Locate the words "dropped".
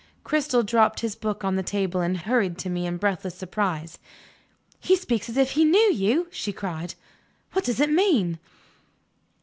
0.63-1.01